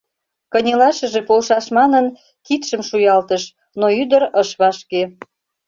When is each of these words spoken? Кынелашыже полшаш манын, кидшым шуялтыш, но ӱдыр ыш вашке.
Кынелашыже 0.51 1.21
полшаш 1.27 1.65
манын, 1.77 2.05
кидшым 2.45 2.81
шуялтыш, 2.89 3.43
но 3.79 3.85
ӱдыр 4.01 4.23
ыш 4.41 4.49
вашке. 4.59 5.01